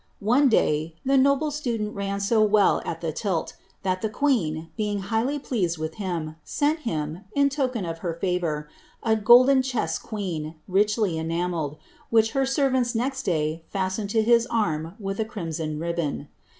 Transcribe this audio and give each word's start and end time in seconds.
One 0.19 0.49
day, 0.49 0.95
the 1.05 1.15
noble 1.15 1.51
student 1.51 1.93
ran 1.93 2.19
so 2.21 2.43
lit, 2.43 2.85
that 3.83 4.01
the 4.01 4.09
queen, 4.09 4.69
being 4.75 4.97
highly 5.01 5.37
pleased 5.37 5.77
with 5.77 5.93
him, 6.01 6.37
sent 6.43 6.79
him, 6.79 7.25
her 7.35 8.19
&vour, 8.47 8.67
a 9.03 9.15
golden 9.15 9.61
chess 9.61 9.99
queen, 9.99 10.55
richly 10.67 11.19
enamelled, 11.19 11.77
which 12.09 12.33
next 12.33 13.21
day 13.21 13.63
fastened 13.69 14.09
to 14.09 14.23
his 14.23 14.47
arm 14.47 14.95
with 14.99 15.19
a 15.19 15.25
crimson 15.25 15.77
ribbon. 15.77 16.29